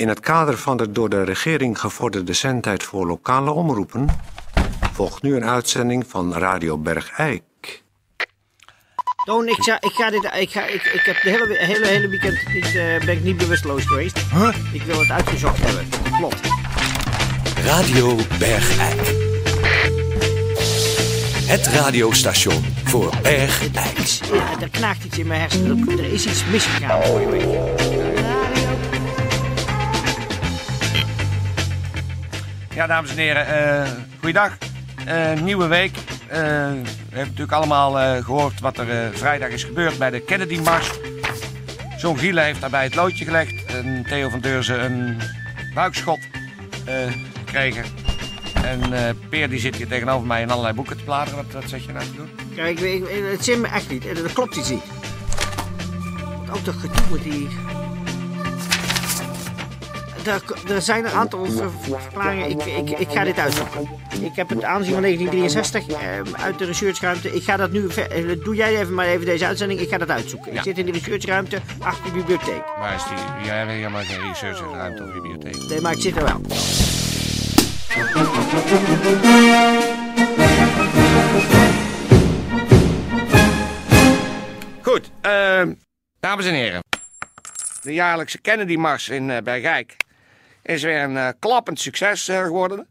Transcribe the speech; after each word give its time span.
In 0.00 0.08
het 0.08 0.20
kader 0.20 0.58
van 0.58 0.76
de 0.76 0.92
door 0.92 1.08
de 1.08 1.22
regering 1.24 1.80
gevorderde 1.80 2.32
zendtijd 2.32 2.82
voor 2.82 3.06
lokale 3.06 3.50
omroepen 3.50 4.06
volgt 4.92 5.22
nu 5.22 5.36
een 5.36 5.44
uitzending 5.44 6.04
van 6.08 6.34
Radio 6.34 6.78
Bergijk. 6.78 7.42
Toon, 9.24 9.48
ik, 9.48 9.56
ga, 9.62 9.80
ik, 9.80 9.90
ga 9.92 10.10
dit, 10.10 10.24
ik, 10.38 10.50
ga, 10.50 10.66
ik, 10.66 10.82
ik 10.84 11.00
heb 11.04 11.22
de 11.22 11.30
hele, 11.30 11.56
hele, 11.58 11.86
hele 11.86 12.08
weekend 12.08 12.48
niet, 12.54 12.64
eh, 12.64 13.04
ben 13.04 13.08
ik 13.08 13.22
niet 13.22 13.36
bewusteloos 13.36 13.84
geweest. 13.84 14.18
Ik 14.72 14.82
wil 14.82 14.98
het 15.00 15.10
uitgezocht 15.10 15.58
hebben. 15.62 15.88
Klopt. 16.18 16.40
Radio 17.64 18.16
Bergijk. 18.38 19.00
Het 21.46 21.66
radiostation 21.66 22.64
voor 22.84 23.12
Bergijk. 23.22 23.72
Ja, 24.32 24.60
er 24.60 24.68
knaagt 24.70 25.04
iets 25.04 25.18
in 25.18 25.26
mijn 25.26 25.40
hersenen. 25.40 25.88
Er- 25.88 25.98
Er 25.98 26.12
is 26.12 26.26
iets 26.26 26.44
misgegaan 26.44 27.30
week. 27.30 27.59
Ja, 32.80 32.86
dames 32.86 33.10
en 33.10 33.16
heren, 33.16 33.46
eh 33.46 33.90
goeiedag. 34.18 34.58
Eh, 35.06 35.32
nieuwe 35.32 35.66
week. 35.66 35.96
Eh, 35.96 36.38
we 36.38 36.38
hebben 36.38 36.84
natuurlijk 37.10 37.52
allemaal 37.52 38.00
eh, 38.00 38.24
gehoord 38.24 38.60
wat 38.60 38.78
er 38.78 39.12
vrijdag 39.12 39.48
is 39.48 39.64
gebeurd 39.64 39.98
bij 39.98 40.10
de 40.10 40.20
Kennedy 40.20 40.58
Mars. 40.58 40.90
John 41.98 42.18
Giele 42.18 42.40
heeft 42.40 42.60
daarbij 42.60 42.84
het 42.84 42.94
loodje 42.94 43.24
gelegd. 43.24 43.64
En 43.64 44.04
Theo 44.08 44.28
van 44.28 44.40
Deurzen 44.40 44.84
een 44.84 45.20
buikschot 45.74 46.18
gekregen. 47.38 47.84
En 48.64 48.80
Peer 49.28 49.48
die 49.48 49.60
zit 49.60 49.76
hier 49.76 49.88
tegenover 49.88 50.26
mij 50.26 50.42
in 50.42 50.50
allerlei 50.50 50.74
boeken 50.74 50.96
te 50.96 51.04
bladeren. 51.04 51.36
Wat, 51.44 51.52
wat 51.52 51.70
zit 51.70 51.84
je 51.84 51.92
nou 51.92 52.04
te 52.04 52.14
doen? 52.14 52.30
Kijk, 52.54 52.80
ik, 52.80 53.04
het 53.30 53.44
zit 53.44 53.58
me 53.58 53.68
echt 53.68 53.90
niet. 53.90 54.06
Er 54.06 54.32
klopt 54.32 54.56
iets 54.56 54.70
niet. 54.70 54.84
Ook 56.50 56.64
dat 56.64 56.74
gedoe 56.74 57.10
met 57.10 57.22
die... 57.22 57.48
Er, 60.26 60.42
er 60.74 60.82
zijn 60.82 61.04
een 61.04 61.10
aantal 61.12 61.46
ver- 61.46 61.70
verklaringen. 61.80 62.50
Ik, 62.50 62.64
ik, 62.64 62.98
ik 62.98 63.10
ga 63.10 63.24
dit 63.24 63.38
uitzoeken. 63.38 63.88
Ik 64.20 64.36
heb 64.36 64.48
het 64.48 64.64
aanzien 64.64 64.92
van 64.92 65.02
1963 65.02 65.86
eh, 65.86 66.42
uit 66.44 66.58
de 66.58 66.64
researchruimte. 66.64 67.34
Ik 67.34 67.42
ga 67.42 67.56
dat 67.56 67.70
nu... 67.70 67.88
eh, 67.88 68.42
Doe 68.44 68.54
jij 68.54 68.78
even 68.80 68.94
maar 68.94 69.06
even 69.06 69.26
deze 69.26 69.46
uitzending. 69.46 69.80
Ik 69.80 69.88
ga 69.88 69.98
dat 69.98 70.10
uitzoeken. 70.10 70.52
Ja. 70.52 70.58
Ik 70.58 70.64
zit 70.64 70.78
in 70.78 70.86
de 70.86 70.92
researchruimte 70.92 71.60
achter 71.78 72.04
de 72.04 72.10
bibliotheek. 72.10 72.62
Waar 72.78 72.94
is 72.94 73.02
die? 73.04 73.46
Jij 73.46 73.56
hebt 73.58 73.70
helemaal 73.70 74.02
geen 74.02 74.20
researchruimte 74.28 75.02
of 75.02 75.12
bibliotheek. 75.12 75.68
Nee, 75.68 75.80
maar 75.80 75.92
ik 75.92 76.00
zit 76.00 76.16
er 76.16 76.24
wel. 76.24 76.40
Goed, 84.82 85.10
ehm, 85.20 85.72
dames 86.20 86.46
en 86.46 86.54
heren. 86.54 86.82
De 87.82 87.92
jaarlijkse 87.92 88.38
Kennedy 88.40 88.76
Mars 88.76 89.08
in 89.08 89.30
eh, 89.30 89.42
Bergijk 89.42 89.96
is 90.62 90.82
weer 90.82 91.02
een 91.02 91.16
eh, 91.16 91.28
klappend 91.38 91.80
succes 91.80 92.28
eh, 92.28 92.42
geworden. 92.42 92.86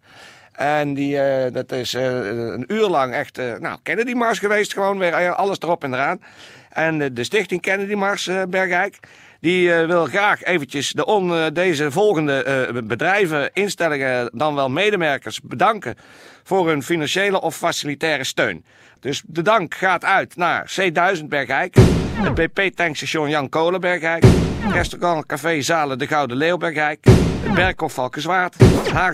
En 0.60 0.94
die, 0.94 1.20
eh, 1.20 1.54
dat 1.54 1.72
is 1.72 1.94
een 1.94 2.64
uur 2.68 2.88
lang 2.88 3.14
echt 3.14 3.38
eh, 3.38 3.54
nou, 3.60 3.78
Kennedy 3.84 4.14
Mars 4.14 4.40
geweest. 4.40 4.74
Gewoon 4.74 4.98
weer 4.98 5.34
alles 5.34 5.58
erop 5.60 5.84
en 5.84 5.94
eraan. 5.94 6.22
En 6.70 7.14
de 7.14 7.24
stichting 7.24 7.62
Kennedy 7.62 7.94
Mars 7.94 8.30
Bergijk... 8.50 9.00
die 9.40 9.72
wil 9.72 10.06
graag 10.06 10.44
eventjes 10.44 10.92
de 10.92 11.06
on, 11.06 11.54
deze 11.54 11.92
volgende 11.92 12.70
bedrijven, 12.86 13.50
instellingen... 13.54 14.30
dan 14.34 14.56
wel 14.56 14.70
medewerkers 14.70 15.42
bedanken 15.42 15.96
voor 16.44 16.68
hun 16.68 16.84
financiële 16.84 17.42
of 17.42 17.56
facilitaire 17.56 18.24
steun. 18.24 18.66
Dus 19.00 19.24
de 19.26 19.42
dank 19.42 19.76
gaat 19.76 20.06
uit 20.06 20.36
naar 20.36 20.72
C1000 20.80 21.24
Bergijk... 21.26 21.76
het 22.14 22.34
BP-tankstation 22.34 23.30
Jan 23.30 23.50
Kolen 23.50 23.82
Bergijk... 23.82 24.24
restaurant 24.72 25.26
Café 25.26 25.62
Zalen 25.62 25.98
de 25.98 26.08
Gouden 26.08 26.38
Leeuw 26.38 26.58
Bergijk... 26.58 27.29
het 27.50 27.58
Berghof 27.58 27.94
Valkenswaard... 27.94 28.56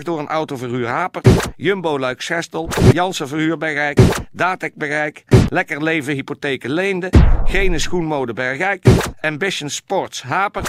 Een 0.04 0.28
Autoverhuur 0.28 0.86
Haper... 0.86 1.22
Jumbo 1.56 1.98
Luik 1.98 2.22
Gestel... 2.22 2.68
Jansen 2.92 3.28
Verhuur 3.28 3.58
Bergijk... 3.58 3.98
Datek 4.32 4.74
Bergijk... 4.74 5.24
Lekker 5.48 5.82
Leven 5.82 6.14
Hypotheken 6.14 6.70
Leende... 6.70 7.12
Gene 7.44 7.78
Schoenmode 7.78 8.32
Bergijk... 8.32 8.84
Ambition 9.20 9.70
Sports 9.70 10.22
Haper... 10.22 10.62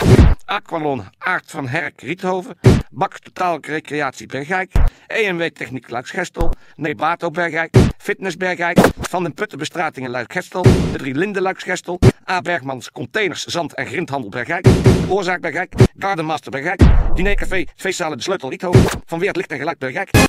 Aqualon 0.45 1.03
Aart 1.17 1.51
van 1.51 1.67
Herk 1.67 2.01
Riethoven... 2.01 2.57
Bak 2.89 3.19
Totaal 3.19 3.57
Recreatie 3.61 4.27
Bergijk... 4.27 4.71
EMW 5.07 5.43
Techniek 5.43 5.89
Luik 5.89 6.07
Gestel... 6.07 6.53
Nebato 6.75 7.29
Bergijk... 7.29 7.75
Fitness 7.97 8.37
Bergijk... 8.37 8.79
Van 8.99 9.23
den 9.23 9.33
Putten 9.33 9.57
Bestratingen 9.57 10.11
Luik. 10.11 10.33
De 10.33 10.91
Drie 10.97 11.15
Linden 11.15 11.41
Luik. 11.41 11.65
A. 12.29 12.41
Bergmans 12.41 12.91
Containers 12.91 13.45
Zand 13.45 13.73
en 13.73 13.85
Grindhandel 13.85 14.29
Bergijk... 14.29 14.67
Oorzaak 15.07 15.41
Bergijk... 15.41 15.86
Gardenmaster 15.99 16.51
Bergijk. 16.51 16.81
Dinercafé, 17.15 17.65
feestzalen 17.75 18.17
De 18.17 18.23
Sleutel 18.23 18.49
Riethoven. 18.49 19.01
Van 19.05 19.19
Weert 19.19 19.35
Licht 19.35 19.51
en 19.51 19.57
Geluid 19.57 19.77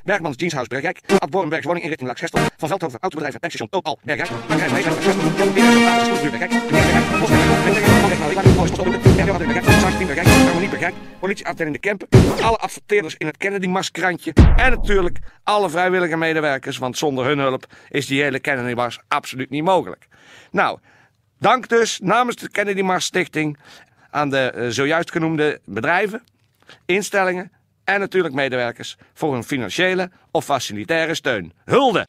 Bergmans 0.04 0.36
Jeanshuis 0.36 0.66
Bergijk. 0.66 1.00
Ad 1.18 1.30
Borenbergs 1.30 1.64
woning 1.64 1.82
inrichting 1.82 2.08
Laaksgestel. 2.08 2.40
Van 2.56 2.68
Veldhoven 2.68 2.98
Autobedrijf 3.00 3.34
en 3.34 3.40
Tankstation 3.40 3.68
Topal 3.70 3.98
Bergijk. 4.02 4.30
Bergijk 4.46 4.70
Meijzer 4.70 4.90
Laaksgestel. 4.90 5.30
Bergijk. 6.30 6.50
Bergijk. 10.06 10.26
Harmonie 10.26 10.68
Bergijk. 10.68 10.94
in 11.58 11.72
De 11.72 11.78
camp. 11.78 12.04
Alle 12.40 12.56
adverteerders 12.56 13.14
in 13.18 13.26
het 13.26 13.36
Kennedy-maskrantje. 13.36 14.32
En 14.56 14.70
natuurlijk 14.70 15.18
alle 15.42 15.70
vrijwillige 15.70 16.16
medewerkers. 16.16 16.78
Want 16.78 16.98
zonder 16.98 17.24
hun 17.24 17.38
hulp 17.38 17.66
is 17.88 18.06
die 18.06 18.22
hele 18.22 18.40
Kennedy-mars 18.40 19.00
absoluut 19.08 19.50
niet 19.50 19.64
mogelijk. 19.64 20.08
Nou... 20.50 20.78
Dank 21.40 21.68
dus 21.68 21.98
namens 22.02 22.36
de 22.36 22.50
Kennedy 22.50 22.82
Mars 22.82 23.04
Stichting 23.04 23.58
aan 24.10 24.30
de 24.30 24.50
eh, 24.50 24.68
zojuist 24.68 25.10
genoemde 25.10 25.60
bedrijven, 25.64 26.22
instellingen 26.86 27.52
en 27.84 28.00
natuurlijk 28.00 28.34
medewerkers 28.34 28.96
voor 29.14 29.32
hun 29.32 29.44
financiële 29.44 30.10
of 30.30 30.44
facilitaire 30.44 31.14
steun. 31.14 31.52
Hulde! 31.64 32.06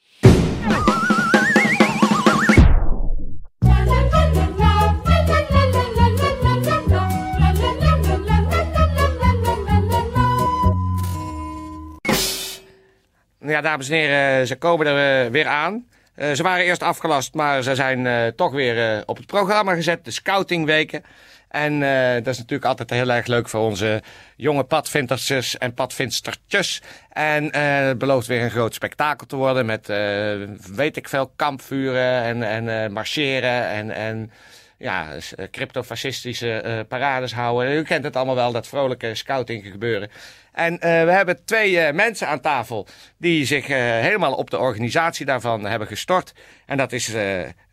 Ja, 13.39 13.61
dames 13.61 13.89
en 13.89 13.95
heren, 13.95 14.47
ze 14.47 14.55
komen 14.55 14.87
er 14.87 15.25
eh, 15.25 15.31
weer 15.31 15.47
aan. 15.47 15.85
Eh, 16.19 16.31
ze 16.31 16.43
waren 16.43 16.65
eerst 16.65 16.83
afgelast, 16.83 17.33
maar 17.33 17.63
ze 17.63 17.75
zijn 17.75 18.07
eh, 18.07 18.27
toch 18.27 18.51
weer 18.51 18.95
eh, 18.95 19.01
op 19.05 19.17
het 19.17 19.25
programma 19.25 19.73
gezet. 19.73 20.05
De 20.05 20.11
scoutingweken. 20.11 21.03
En 21.49 21.83
eh, 21.83 22.13
dat 22.13 22.27
is 22.27 22.37
natuurlijk 22.37 22.65
altijd 22.65 22.89
heel 22.89 23.09
erg 23.09 23.25
leuk 23.25 23.49
voor 23.49 23.61
onze 23.61 24.01
jonge 24.35 24.63
padvindertjes 24.63 25.57
en 25.57 25.73
padvinstertjes. 25.73 26.81
En 27.09 27.51
eh, 27.51 27.87
het 27.87 27.97
belooft 27.97 28.27
weer 28.27 28.43
een 28.43 28.51
groot 28.51 28.73
spektakel 28.73 29.27
te 29.27 29.35
worden 29.35 29.65
met, 29.65 29.89
eh, 29.89 29.97
weet 30.75 30.97
ik 30.97 31.09
veel, 31.09 31.31
kampvuren 31.35 32.21
en, 32.21 32.43
en 32.43 32.91
marcheren 32.91 33.67
en... 33.67 33.91
en 33.91 34.31
ja, 34.81 35.07
cryptofascistische 35.51 36.85
parades 36.87 37.33
houden. 37.33 37.73
U 37.73 37.83
kent 37.83 38.03
het 38.03 38.15
allemaal 38.15 38.35
wel, 38.35 38.51
dat 38.51 38.67
vrolijke 38.67 39.15
scouting 39.15 39.65
gebeuren. 39.71 40.09
En 40.59 40.79
eh, 40.79 41.03
we 41.03 41.11
hebben 41.11 41.45
twee 41.45 41.79
eh, 41.79 41.93
mensen 41.93 42.27
aan 42.27 42.39
tafel 42.39 42.87
die 43.17 43.45
zich 43.45 43.67
eh, 43.67 43.77
helemaal 43.77 44.33
op 44.33 44.49
de 44.49 44.57
organisatie 44.57 45.25
daarvan 45.25 45.65
hebben 45.65 45.87
gestort. 45.87 46.33
En 46.65 46.77
dat 46.77 46.91
is 46.91 47.13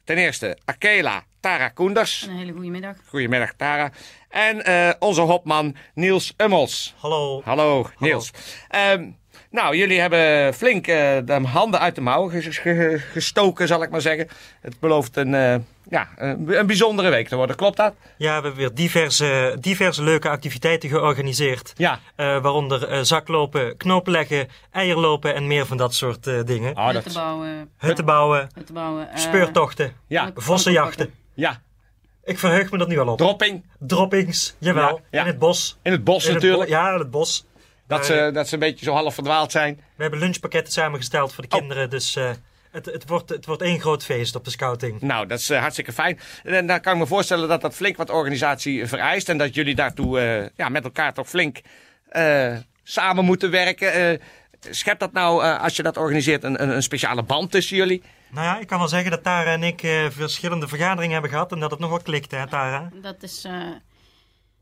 ten 0.07 0.17
eerste 0.17 0.57
Akela 0.65 1.25
Tara 1.41 1.69
Koenders. 1.69 2.27
Een 2.29 2.37
hele 2.37 2.53
goede 2.53 2.69
middag. 2.71 2.97
Goedemiddag 3.09 3.53
Tara. 3.57 3.91
En 4.29 4.65
eh, 4.65 4.91
onze 4.99 5.21
hopman 5.21 5.77
Niels 5.95 6.35
Ummels. 6.37 6.95
Hallo. 6.99 7.43
Hallo 7.45 7.91
Niels. 7.99 8.31
Ehm, 8.69 9.09
nou, 9.51 9.77
jullie 9.77 10.01
hebben 10.01 10.55
flink 10.55 10.87
eh, 10.87 11.17
de 11.25 11.41
handen 11.47 11.81
uit 11.81 11.95
de 11.95 12.01
ge- 12.57 12.99
gestoken, 13.13 13.67
zal 13.69 13.83
ik 13.83 13.91
maar 13.91 14.01
zeggen. 14.01 14.29
Het 14.61 14.81
belooft 14.81 15.17
een, 15.17 15.35
eh, 15.35 15.57
ja, 15.89 16.09
een, 16.17 16.59
een 16.59 16.67
bijzondere 16.67 17.09
week 17.11 17.29
te 17.29 17.37
worden, 17.37 17.57
klopt 17.57 17.77
dat? 17.77 17.95
Ja, 18.19 18.27
we 18.37 18.43
hebben 18.43 18.55
weer 18.55 18.75
diverse, 18.75 19.57
diverse 19.61 20.03
leuke 20.03 20.29
activiteiten 20.29 20.89
georganiseerd. 20.89 21.73
Ja. 21.77 22.01
Eh, 22.17 22.27
waaronder 22.41 22.89
eh, 22.89 23.01
zaklopen, 23.03 23.77
knopen 23.77 24.13
leggen, 24.13 24.49
eierlopen 24.71 25.35
en 25.35 25.47
meer 25.47 25.67
van 25.67 25.77
dat 25.77 25.95
soort 25.95 26.27
eh, 26.27 26.41
dingen. 26.45 26.77
Oh, 26.77 26.89
Hutten 26.89 27.13
bouwen. 27.13 27.71
Hutten 27.79 28.05
bouwen, 28.05 28.49
Hutten 28.55 28.75
bouwen. 28.75 29.11
eh, 29.11 29.17
speurtochten, 29.19 29.93
Ja, 30.07 30.31
vossenjachten. 30.35 31.15
ja. 31.35 31.63
Ik 32.25 32.39
verheug 32.39 32.71
me 32.71 32.79
er 32.79 32.87
nu 32.89 32.99
al 32.99 33.09
op. 33.09 33.19
Dropping 33.19 33.65
Droppings, 33.79 34.55
jawel. 34.59 34.89
Ja, 34.89 35.01
ja. 35.11 35.21
In 35.21 35.27
het 35.27 35.39
bos. 35.39 35.79
in 35.83 35.93
het 35.93 36.05
bos 36.05 36.27
In 36.27 36.33
het 36.35 36.43
natuurlijk. 36.43 36.71
bo- 36.71 36.77
ja, 36.77 36.93
in 36.93 36.99
het 36.99 37.11
bos. 37.11 37.45
dat, 37.87 37.99
Eh, 37.99 38.05
ze, 38.07 38.31
dat 38.33 38.49
ze 38.49 38.55
een 38.55 38.61
beetje 38.61 38.85
zo 38.85 38.93
half 38.93 39.15
verdwaald 39.15 39.53
zijn. 39.53 39.75
We 39.97 40.03
hebben 40.03 40.21
lunchpakketten 40.21 40.73
samengesteld 40.73 41.33
voor 41.33 41.45
de 41.49 41.55
Oh. 41.55 41.59
kinderen. 41.59 41.91
Dus 41.91 42.17
eh, 42.17 42.31
het, 42.71 42.87
het, 42.87 43.09
wordt, 43.09 43.29
het 43.29 43.47
wordt 43.47 43.63
één 43.63 43.81
groot 43.81 44.05
feest 44.05 44.35
op 44.35 44.45
de 44.45 44.51
scouting. 44.51 45.01
Nou, 45.01 45.27
dat 45.27 45.39
is 45.39 45.51
eh, 45.51 45.61
hartstikke 45.61 45.93
fijn. 45.93 46.19
En 46.43 46.67
dan 46.67 46.81
kan 46.81 46.93
ik 46.93 46.99
me 46.99 47.07
voorstellen 47.07 47.49
dat 47.49 47.61
dat 47.61 47.75
flink 47.75 47.97
wat 47.97 48.11
organisatie 48.11 48.87
vereist. 48.87 49.29
En 49.29 49.39
dat 49.39 49.55
jullie 49.55 49.75
daartoe 49.75 50.21
eh, 50.21 50.49
ja, 50.57 50.69
met 50.69 50.85
elkaar 50.85 51.15
toch 51.15 51.29
flink 51.29 51.61
eh, 52.09 52.57
samen 52.83 53.25
moeten 53.25 53.51
werken. 53.51 53.93
Eh, 53.93 54.19
schept 54.71 55.01
dat 55.01 55.13
nou, 55.13 55.45
eh, 55.45 55.63
als 55.63 55.77
je 55.77 55.83
dat 55.83 55.97
organiseert, 55.97 56.45
een, 56.45 56.63
een, 56.63 56.69
een 56.69 56.83
speciale 56.83 57.23
band 57.23 57.51
tussen 57.51 57.77
jullie? 57.77 58.03
Nou 58.31 58.47
ja, 58.47 58.59
ik 58.59 58.67
kan 58.67 58.79
wel 58.79 58.89
zeggen 58.89 59.11
dat 59.11 59.23
Tara 59.23 59.53
en 59.53 59.63
ik 59.63 59.83
eh, 59.83 60.07
verschillende 60.11 60.69
vergaderingen 60.69 61.13
hebben 61.13 61.31
gehad. 61.31 61.53
En 61.53 61.61
dat 61.61 61.71
het 61.71 61.81
nog 61.81 61.91
wel 61.91 62.01
klikte, 62.03 62.37
hè 62.37 62.47
Tara? 62.49 62.91
Dat 63.03 63.23
is, 63.23 63.45
eh, 63.45 63.53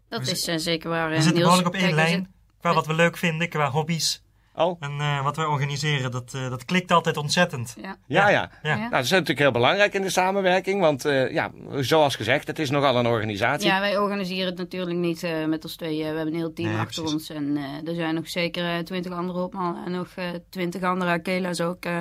dat 0.09 0.25
We 0.25 0.31
is 0.31 0.47
eh, 0.49 0.57
zeker 0.57 0.91
waar. 0.91 1.09
We 1.09 1.15
eh, 1.15 1.21
zitten 1.23 1.43
behoorlijk 1.43 1.69
op 1.69 1.75
één 1.75 1.83
Kijk, 1.83 1.95
lijn. 1.95 2.35
qua 2.61 2.75
wat 2.75 2.87
we 2.87 2.95
leuk 2.95 3.17
vinden, 3.17 3.49
qua 3.49 3.71
hobby's. 3.71 4.23
Oh, 4.57 4.77
En 4.81 5.01
eh, 5.01 5.23
wat 5.23 5.37
wij 5.37 5.45
organiseren, 5.45 6.11
dat, 6.11 6.35
eh, 6.35 6.51
dat 6.51 6.65
klikt 6.65 6.91
altijd 6.91 7.17
ontzettend. 7.17 7.77
Ja. 7.83 7.97
ja, 8.07 8.29
ja. 8.29 8.51
Ja. 8.63 8.71
Ja. 8.71 8.77
Nou, 8.77 8.91
dat 8.91 9.05
is 9.05 9.11
natuurlijk 9.11 9.39
heel 9.39 9.51
belangrijk 9.51 9.95
in 9.95 10.03
de 10.03 10.11
samenwerking, 10.11 10.81
want 10.81 11.05
eh, 11.05 11.33
ja, 11.33 11.51
zoals 11.71 12.17
gezegd, 12.17 12.47
het 12.47 12.59
is 12.59 12.71
nogal 12.71 12.97
een 12.97 13.07
organisatie. 13.07 13.67
Ja, 13.69 13.81
wij 13.81 13.99
organiseren 13.99 14.47
het 14.47 14.59
natuurlijk 14.59 14.97
niet 14.97 15.23
eh, 15.23 15.45
met 15.45 15.65
ons 15.65 15.77
tweeën. 15.77 15.99
We 16.11 16.17
hebben 16.17 16.27
een 16.27 16.41
heel 16.41 16.53
team 16.53 16.69
Nee, 16.69 16.79
achter 16.79 17.03
precies. 17.03 17.29
ons. 17.29 17.31
En 17.31 17.57
eh, 17.57 17.89
er 17.89 17.95
zijn 17.95 18.15
nog 18.15 18.29
zeker 18.29 18.85
twintig 18.85 19.13
andere 19.13 19.43
opmannen 19.43 19.85
en 19.85 19.93
nog 19.93 20.09
twintig 20.51 20.83
andere 20.83 21.11
Akela's 21.11 21.61
ook 21.61 21.85
eh, 21.85 21.99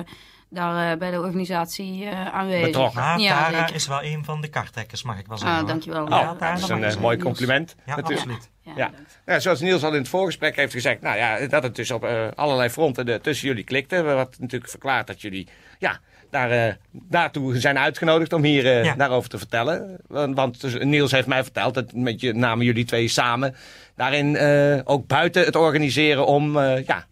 daar 0.54 0.92
eh, 0.92 0.98
bij 0.98 1.10
de 1.10 1.20
organisatie 1.20 2.04
eh, 2.04 2.26
aanwezig. 2.34 2.66
Betrokken. 2.66 3.00
Maar 3.00 3.18
Ja, 3.20 3.44
Tara 3.44 3.58
zeker. 3.58 3.74
is 3.74 3.86
wel 3.86 4.02
een 4.02 4.24
van 4.24 4.40
de 4.40 4.48
karttekkers, 4.48 5.02
mag 5.02 5.18
ik 5.18 5.26
wel 5.26 5.38
zeggen. 5.38 5.58
Ah, 5.58 5.66
dankjewel. 5.66 6.02
Oh, 6.04 6.08
Ja, 6.08 6.34
dat 6.34 6.58
is 6.58 6.68
een 6.68 6.84
eh, 6.84 6.96
mooi 6.96 7.18
compliment. 7.18 7.74
Ja, 7.86 7.96
natuurlijk. 7.96 8.20
absoluut. 8.20 8.50
Ja. 8.76 8.90
Ja, 9.26 9.38
zoals 9.40 9.60
Niels 9.60 9.82
al 9.84 9.92
in 9.92 9.98
het 9.98 10.08
voorgesprek 10.08 10.56
heeft 10.56 10.72
gezegd, 10.72 11.00
nou 11.00 11.16
ja, 11.16 11.46
dat 11.46 11.62
het 11.62 11.76
dus 11.76 11.90
op 11.90 12.04
eh, 12.04 12.26
allerlei 12.34 12.68
fronten 12.68 13.06
de, 13.06 13.20
tussen 13.20 13.48
jullie 13.48 13.64
klikte. 13.64 14.02
Wat 14.02 14.36
natuurlijk 14.38 14.70
verklaart 14.70 15.06
dat 15.06 15.20
jullie 15.20 15.48
ja, 15.78 16.00
daar, 16.30 16.50
eh, 16.50 16.74
daartoe 16.90 17.58
zijn 17.58 17.78
uitgenodigd 17.78 18.32
om 18.32 18.42
hier 18.42 18.84
Ja. 18.84 18.94
daarover 18.94 19.30
te 19.30 19.38
vertellen. 19.38 20.00
Want, 20.06 20.36
want 20.36 20.60
dus 20.60 20.76
Niels 20.80 21.10
heeft 21.10 21.26
mij 21.26 21.42
verteld, 21.42 21.74
dat 21.74 21.92
met 21.92 22.20
je, 22.20 22.32
namen 22.32 22.64
jullie 22.64 22.84
twee 22.84 23.08
samen 23.08 23.56
daarin 23.96 24.36
eh, 24.36 24.80
ook 24.84 25.06
buiten 25.06 25.44
het 25.44 25.56
organiseren 25.56 26.26
om 26.26 26.58
eh, 26.58 26.86
ja, 26.86 27.06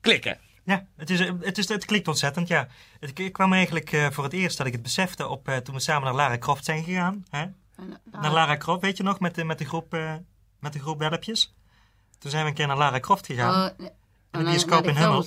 klikken. 0.00 0.38
Ja, 0.66 0.86
het, 0.96 1.10
is, 1.10 1.18
het, 1.40 1.58
is, 1.58 1.68
het 1.68 1.84
klikt 1.84 2.08
ontzettend, 2.08 2.48
ja. 2.48 2.68
Het 3.00 3.18
ik 3.18 3.32
kwam 3.32 3.52
eigenlijk 3.52 3.92
eh, 3.92 4.10
voor 4.10 4.24
het 4.24 4.32
eerst 4.32 4.58
dat 4.58 4.66
ik 4.66 4.72
het 4.72 4.82
besefte 4.82 5.28
op, 5.28 5.48
eh, 5.48 5.56
toen 5.56 5.74
we 5.74 5.80
samen 5.80 6.04
naar 6.04 6.14
Lara 6.14 6.38
Croft 6.38 6.64
zijn 6.64 6.84
gegaan. 6.84 7.24
Hè? 7.30 7.40
En, 7.40 7.54
eh, 8.12 8.20
Naar 8.20 8.32
Lara 8.32 8.56
Croft, 8.56 8.80
weet 8.80 8.96
je 8.96 9.02
nog, 9.02 9.20
met 9.20 9.34
de, 9.34 9.44
met 9.44 9.58
de, 9.58 9.64
groep, 9.64 9.96
met 10.60 10.72
de 10.72 10.78
groep 10.78 10.98
welpjes. 10.98 11.54
Toen 12.18 12.30
zijn 12.30 12.42
we 12.42 12.48
een 12.48 12.54
keer 12.54 12.66
naar 12.66 12.76
Lara 12.76 13.00
Croft 13.00 13.26
gegaan. 13.26 13.70
oh, 13.70 13.86
de 14.30 14.42
bioscoop 14.44 14.84
in 14.86 14.96
Hummel. 14.96 15.24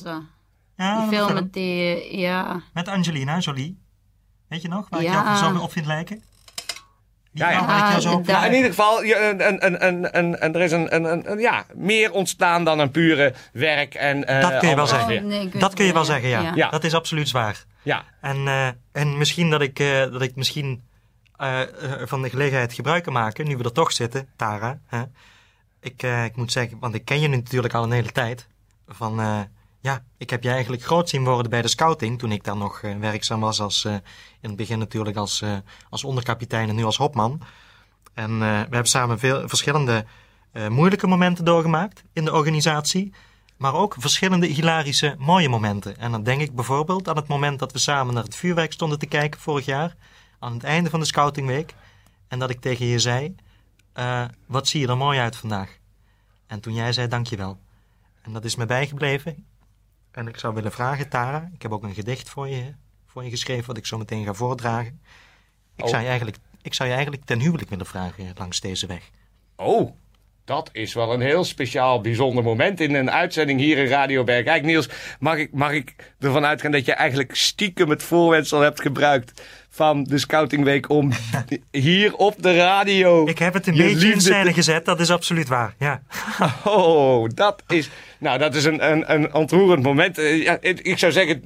Ja, 0.76 1.00
Die 1.00 1.18
film 1.18 1.34
met 1.34 1.54
die, 1.54 2.18
ja. 2.18 2.62
Met 2.74 2.88
Angelina 2.88 3.38
Jolie. 3.40 3.80
Weet 4.48 4.62
je 4.62 4.68
nog, 4.68 4.90
waar 4.90 5.00
ik 5.02 5.08
Ja. 5.08 5.24
jou 5.40 5.56
zo 5.56 5.64
op 5.64 5.72
vind 5.72 5.86
lijken? 5.86 6.24
Ah, 7.48 8.14
op 8.14 8.26
daar- 8.26 8.36
Nou, 8.36 8.48
in 8.50 8.54
ieder 8.56 8.70
geval, 8.70 9.04
je- 9.04 9.16
een, 9.30 9.48
een, 9.48 9.66
een, 9.66 9.88
een, 9.88 10.18
een, 10.18 10.46
een- 10.46 10.54
er 10.56 10.62
is 10.62 10.72
een, 10.72 10.96
een, 10.96 11.04
een, 11.04 11.32
een- 11.32 11.40
ja, 11.40 11.66
meer 11.74 12.12
ontstaan 12.12 12.64
dan 12.64 12.80
een 12.80 12.92
pure 12.92 13.34
werk. 13.54 13.94
En, 13.94 14.26
eh, 14.28 14.42
Dat 14.42 14.58
kun 14.60 14.70
je 14.70 14.76
wel 14.76 14.88
zeggen. 14.88 15.18
Oh, 15.18 15.24
nee, 15.24 15.50
Dat 15.54 15.74
kun 15.74 15.86
je 15.86 15.94
wel 15.94 16.06
zeggen, 16.06 16.30
ja. 16.30 16.52
Ja. 16.56 16.70
Dat 16.70 16.84
is 16.84 16.94
absoluut 16.94 17.28
zwaar. 17.30 17.64
Ja, 17.82 18.04
En, 18.22 18.48
eh, 18.48 18.68
en 18.92 19.18
misschien 19.18 19.50
dat 19.50 19.62
ik, 19.62 19.80
eh, 19.80 20.00
dat 20.00 20.22
ik 20.22 20.36
misschien 20.36 20.84
van 22.06 22.22
de 22.22 22.30
gelegenheid 22.30 22.74
gebruik 22.74 23.04
kan 23.04 23.14
maken, 23.14 23.48
nu 23.48 23.58
we 23.58 23.64
er 23.64 23.72
toch 23.72 23.92
zitten, 23.92 24.28
Tara. 24.36 24.80
Hè? 24.88 25.02
Ik, 25.82 26.04
eh, 26.04 26.24
ik 26.24 26.36
moet 26.36 26.52
zeggen, 26.52 26.78
want 26.80 26.96
ik 26.96 27.06
ken 27.06 27.20
je 27.20 27.28
nu 27.28 27.36
natuurlijk 27.36 27.74
al 27.74 27.84
een 27.84 27.92
hele 27.92 28.12
tijd. 28.12 28.48
Van, 28.88 29.20
eh, 29.20 29.40
ja, 29.82 30.04
ik 30.18 30.30
heb 30.30 30.44
je 30.44 30.50
eigenlijk 30.50 30.84
groot 30.84 31.10
zien 31.10 31.24
worden 31.24 31.50
bij 31.50 31.62
de 31.62 31.68
scouting, 31.68 32.20
toen 32.20 32.32
ik 32.32 32.44
daar 32.44 32.58
nog 32.58 32.82
eh, 32.82 32.96
werkzaam 32.96 33.40
was 33.40 33.62
als, 33.62 33.86
eh, 33.86 33.94
in 34.42 34.50
het 34.50 34.56
begin 34.56 34.80
natuurlijk 34.80 35.18
als, 35.18 35.42
eh, 35.42 35.58
als 35.90 36.04
onderkapitein 36.04 36.70
en 36.70 36.76
nu 36.76 36.84
als 36.84 36.98
hopman. 36.98 37.42
En 38.14 38.40
we 38.40 38.46
hebben 38.46 38.86
samen 38.86 39.20
veel 39.20 39.48
verschillende 39.48 40.06
moeilijke 40.70 41.08
momenten 41.08 41.46
doorgemaakt 41.46 42.04
in 42.14 42.26
de 42.26 42.34
organisatie. 42.34 43.14
Maar 43.58 43.74
ook 43.74 43.96
verschillende 44.00 44.48
hilarische 44.48 45.16
mooie 45.18 45.50
momenten. 45.50 45.98
En 45.98 46.12
dan 46.12 46.24
denk 46.24 46.42
ik 46.42 46.56
bijvoorbeeld 46.56 47.08
aan 47.08 47.16
het 47.16 47.28
moment 47.28 47.60
dat 47.60 47.72
we 47.72 47.80
samen 47.80 48.14
naar 48.14 48.24
het 48.24 48.36
vuurwerk 48.36 48.72
stonden 48.72 49.00
te 49.00 49.06
kijken 49.06 49.40
vorig 49.40 49.66
jaar. 49.66 49.96
Aan 50.40 50.54
het 50.54 50.64
einde 50.64 50.90
van 50.90 51.00
de 51.00 51.06
scoutingweek. 51.06 51.74
En 52.28 52.40
dat 52.40 52.50
ik 52.50 52.62
tegen 52.62 52.86
je 52.86 53.00
zei, 53.00 53.36
wat 54.46 54.68
zie 54.68 54.82
je 54.82 54.88
er 54.88 54.98
mooi 54.98 55.20
uit 55.20 55.36
vandaag. 55.36 55.78
En 56.48 56.60
toen 56.60 56.74
jij 56.74 56.94
zei, 56.94 57.08
dankjewel. 57.08 57.60
En 58.22 58.34
dat 58.34 58.46
is 58.46 58.56
me 58.56 58.66
bijgebleven. 58.66 59.46
En 60.20 60.28
ik 60.28 60.38
zou 60.38 60.54
willen 60.54 60.72
vragen, 60.72 61.10
Tara, 61.10 61.50
ik 61.54 61.62
heb 61.62 61.72
ook 61.72 61.84
een 61.84 61.94
gedicht 61.94 62.30
voor 62.30 62.48
je, 62.48 62.74
voor 63.06 63.24
je 63.24 63.30
geschreven, 63.30 63.66
wat 63.66 63.78
ik 63.78 63.86
zo 63.86 63.98
meteen 63.98 64.26
ga 64.26 64.34
voordragen. 64.34 65.02
Ik, 65.76 65.84
Oh. 65.84 65.90
zou 65.90 66.02
je 66.02 66.08
eigenlijk, 66.08 66.38
ik 66.62 66.74
zou 66.74 66.90
je 66.90 66.96
eigenlijk 66.96 67.26
ten 67.26 67.40
huwelijk 67.40 67.70
willen 67.70 67.86
vragen 67.86 68.34
langs 68.38 68.60
deze 68.60 68.88
weg. 68.88 69.10
Oh, 69.56 69.92
dat 70.46 70.70
is 70.72 70.94
wel 70.94 71.14
een 71.14 71.22
heel 71.22 71.44
speciaal, 71.44 72.02
bijzonder 72.02 72.44
moment 72.44 72.80
in 72.80 72.94
een 72.94 73.12
uitzending 73.12 73.60
hier 73.60 73.78
in 73.78 73.88
Radio 73.88 74.24
Bergijk. 74.24 74.64
Niels, 74.64 74.90
mag 75.20 75.38
ik, 75.38 75.54
mag 75.54 75.72
ik 75.72 76.14
ervan 76.20 76.46
uitgaan 76.46 76.72
dat 76.72 76.86
je 76.86 76.94
eigenlijk 76.94 77.36
stiekem 77.36 77.90
het 77.90 78.04
voorwensel 78.04 78.60
hebt 78.60 78.82
gebruikt 78.82 79.42
van 79.80 80.04
de 80.04 80.18
Scoutingweek 80.18 80.90
om 80.90 81.12
hier 81.72 82.16
op 82.16 82.44
de 82.44 82.56
radio... 82.56 83.28
Ik 83.28 83.40
heb 83.40 83.54
het 83.54 83.68
een 83.68 83.76
je 83.76 83.84
beetje 83.84 84.12
in 84.12 84.22
scène 84.22 84.44
te- 84.44 84.54
gezet, 84.54 84.86
dat 84.86 85.00
is 85.00 85.12
absoluut 85.12 85.48
waar. 85.48 85.76
Ja. 85.78 86.02
Oh, 86.64 87.30
dat 87.36 87.64
is... 87.68 87.90
Nou, 88.18 88.38
dat 88.38 88.56
is 88.56 88.66
een, 88.66 88.92
een, 88.92 89.14
een 89.14 89.34
ontroerend 89.34 89.84
moment. 89.84 90.18
Eh, 90.18 90.44
ja, 90.44 90.58
ik 90.62 90.80
ik 90.80 90.98
zou 90.98 91.12
zeggen... 91.12 91.42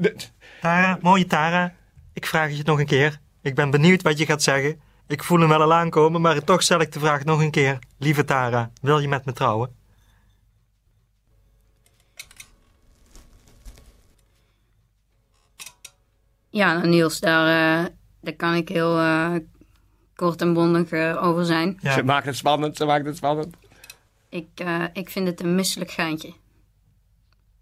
Tara, 0.62 0.98
mooie 1.02 1.26
Tara, 1.26 1.74
ik 2.14 2.26
vraag 2.26 2.48
het 2.48 2.58
je 2.58 2.64
nog 2.66 2.80
een 2.80 2.86
keer. 2.86 3.20
Ik 3.42 3.56
ben 3.56 3.70
benieuwd 3.70 4.02
wat 4.02 4.18
je 4.18 4.26
gaat 4.26 4.44
zeggen. 4.44 4.82
Ik 5.08 5.24
voel 5.24 5.40
hem 5.40 5.50
wel 5.50 5.62
al 5.62 5.74
aankomen, 5.74 6.22
maar 6.22 6.44
toch 6.44 6.62
stel 6.62 6.82
ik 6.82 6.92
de 6.92 7.00
vraag 7.00 7.24
nog 7.24 7.42
een 7.42 7.52
keer. 7.52 7.80
Lieve 8.00 8.24
Tara, 8.24 8.72
wil 8.82 9.00
je 9.00 9.08
met 9.08 9.26
me 9.26 9.34
trouwen? 9.34 9.70
Ja, 16.50 16.74
nou, 16.74 16.88
Niels, 16.88 17.20
daar, 17.20 17.48
eh, 17.84 17.86
daar 18.24 18.34
kan 18.34 18.54
ik 18.54 18.70
heel 18.70 18.98
eh, 19.00 19.36
kort 20.16 20.42
en 20.42 20.54
bondig 20.54 20.90
eh, 20.90 21.24
over 21.24 21.46
zijn. 21.46 21.78
Ja. 21.82 21.94
Ze 21.94 22.04
maakt 22.04 22.26
het 22.26 22.36
spannend, 22.38 22.78
ze 22.78 22.86
maakt 22.86 23.06
het 23.06 23.16
spannend. 23.18 23.56
Ik, 24.30 24.48
eh, 24.56 24.84
ik 24.94 25.10
vind 25.10 25.28
het 25.28 25.42
een 25.42 25.56
misselijk 25.56 25.92
geintje. 25.92 26.34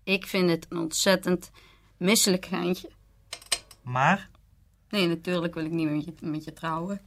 Ik 0.04 0.28
vind 0.28 0.50
het 0.50 0.66
een 0.70 0.78
ontzettend 0.78 1.52
misselijk 1.98 2.46
geintje. 2.46 2.90
Maar? 3.82 4.30
Nee, 4.90 5.08
natuurlijk 5.08 5.54
wil 5.54 5.66
ik 5.66 5.72
niet 5.72 5.90
met 5.90 6.06
je, 6.06 6.14
met 6.22 6.44
je 6.44 6.54
trouwen. 6.54 7.02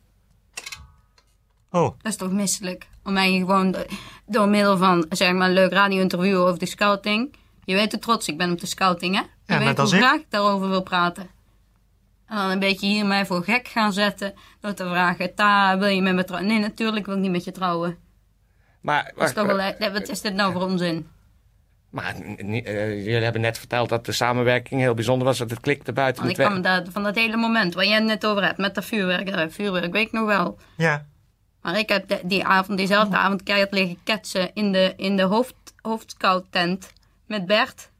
Oh, 1.71 1.83
Dat 2.03 2.13
is 2.13 2.17
toch 2.17 2.31
misselijk? 2.33 2.89
Om 3.05 3.13
mij 3.13 3.33
gewoon 3.39 3.71
do- 3.71 3.85
door 4.27 4.49
middel 4.49 4.77
van 4.77 5.07
zeg 5.09 5.33
maar, 5.33 5.49
een 5.49 5.55
leuk 5.55 5.73
radio-interview 5.73 6.37
over 6.41 6.59
de 6.59 6.67
scouting. 6.67 7.35
Je 7.65 7.75
weet 7.75 7.91
hoe 7.93 8.01
trots 8.01 8.29
ik 8.29 8.39
ben 8.39 8.53
op 8.53 8.61
de 8.61 8.67
scouting, 8.67 9.15
hè? 9.15 9.21
Je 9.21 9.27
Ja, 9.47 9.59
net 9.59 9.67
weet 9.67 9.79
als 9.79 9.91
hoe 9.91 9.99
ik. 10.01 10.05
graag 10.07 10.21
ik 10.21 10.27
daarover 10.31 10.69
wil 10.69 10.83
praten. 10.83 11.29
En 12.27 12.37
dan 12.37 12.51
een 12.51 12.59
beetje 12.59 12.87
hier 12.87 13.07
mij 13.07 13.27
voor 13.27 13.45
gek 13.45 13.69
gaan 13.69 13.93
zetten. 13.93 14.35
Door 14.61 14.75
te 14.75 14.85
vragen, 14.85 15.35
Ta, 15.35 15.79
wil 15.79 15.89
je 15.89 16.03
met 16.03 16.15
me 16.15 16.25
trouwen? 16.25 16.51
Nee, 16.51 16.59
natuurlijk 16.59 17.07
wil 17.07 17.15
ik 17.15 17.21
niet 17.21 17.31
met 17.31 17.45
je 17.45 17.53
trouwen. 17.53 17.97
Maar, 18.81 19.03
Dat 19.03 19.13
is 19.13 19.19
wacht, 19.19 19.35
toch 19.35 19.47
wel, 19.79 19.93
wat 19.93 20.09
is 20.09 20.21
dit 20.21 20.35
nou 20.35 20.53
voor 20.53 20.63
onzin? 20.63 21.09
maar 21.91 22.15
eh, 22.15 23.05
jullie 23.05 23.23
hebben 23.23 23.41
net 23.41 23.59
verteld 23.59 23.89
dat 23.89 24.07
de 24.07 24.13
samenwerking 24.13 24.81
heel 24.81 24.95
bijzonder 24.95 25.27
was. 25.27 25.39
Dat 25.39 25.51
het 25.51 25.61
klikte 25.61 25.93
buiten 25.93 26.23
Want 26.25 26.39
ik 26.39 26.45
kwam 26.45 26.63
daar, 26.63 26.85
van 26.91 27.03
dat 27.03 27.15
hele 27.15 27.37
moment 27.37 27.75
waar 27.75 27.85
jij 27.85 27.95
het 27.95 28.05
net 28.05 28.27
over 28.27 28.45
hebt, 28.45 28.59
met 28.59 28.75
dat 28.75 28.85
vuurwerk. 28.85 29.29
eh, 29.29 29.45
vuurwerk 29.49 29.93
weet 29.93 30.07
ik 30.07 30.13
nog 30.13 30.27
wel. 30.27 30.59
ja. 30.77 31.07
Maar 31.63 31.79
ik 31.79 31.89
heb 31.89 32.09
de- 32.09 32.21
die 32.25 32.45
avond, 32.45 32.79
diezelfde 32.79 33.17
avond 33.17 33.43
keihard 33.43 33.73
liggen 33.73 33.99
ketsen 34.05 34.51
in 34.55 34.73
de, 34.73 34.93
in 34.97 35.17
de 35.17 35.23
hoofd. 35.23 35.55
Met 37.27 37.47
Bert, 37.47 37.91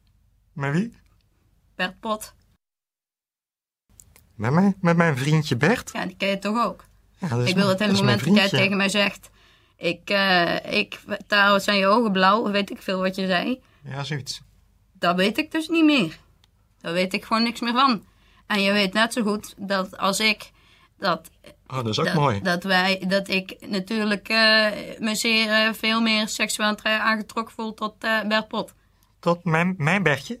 Met 0.53 0.73
wie? 0.73 0.93
Bert 1.75 1.99
Pot. 1.99 2.33
Met, 4.35 4.51
mij, 4.51 4.73
met 4.81 4.97
mijn 4.97 5.17
vriendje 5.17 5.55
Bert? 5.57 5.89
Ja, 5.93 6.05
die 6.05 6.15
ken 6.17 6.29
je 6.29 6.39
toch 6.39 6.65
ook? 6.65 6.83
Ja, 7.17 7.27
dat 7.27 7.39
is 7.39 7.49
ik 7.49 7.55
wil 7.55 7.67
hele 7.67 7.77
dat 7.77 7.87
mijn 7.87 7.99
moment 7.99 8.25
dat 8.25 8.35
jij 8.35 8.49
tegen 8.49 8.77
mij 8.77 8.89
zegt... 8.89 9.29
Ik, 9.77 10.09
eh, 10.09 10.73
ik, 10.73 10.99
daar 11.27 11.61
zijn 11.61 11.77
je 11.77 11.87
ogen 11.87 12.11
blauw, 12.11 12.51
weet 12.51 12.69
ik 12.69 12.81
veel 12.81 12.99
wat 12.99 13.15
je 13.15 13.27
zei. 13.27 13.61
Ja, 13.83 14.03
zoiets. 14.03 14.41
Dat 14.93 15.15
weet 15.15 15.37
ik 15.37 15.51
dus 15.51 15.67
niet 15.67 15.85
meer. 15.85 16.17
Daar 16.81 16.93
weet 16.93 17.13
ik 17.13 17.25
gewoon 17.25 17.43
niks 17.43 17.59
meer 17.59 17.73
van. 17.73 18.03
En 18.47 18.61
je 18.61 18.71
weet 18.71 18.93
net 18.93 19.13
zo 19.13 19.21
goed 19.23 19.53
dat 19.57 19.97
als 19.97 20.19
ik... 20.19 20.51
Dat, 20.97 21.29
Oh, 21.67 21.75
dat 21.75 21.87
is 21.87 21.99
ook 21.99 22.05
dat, 22.05 22.15
mooi. 22.15 22.41
dat, 22.41 22.63
wij, 22.63 23.03
dat 23.07 23.27
ik 23.27 23.67
natuurlijk 23.67 24.29
eh, 24.29 24.37
me 24.99 25.15
zeer 25.15 25.49
eh, 25.49 25.73
veel 25.73 26.01
meer 26.01 26.27
seksueel 26.27 26.77
aangetrokken 26.83 27.53
voel 27.53 27.73
tot 27.73 28.03
eh 28.03 28.21
Bert 28.27 28.47
Pot. 28.47 28.73
Tot 29.19 29.43
mijn, 29.43 29.73
mijn 29.77 30.03
Bertje? 30.03 30.39